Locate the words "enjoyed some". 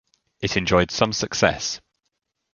0.57-1.13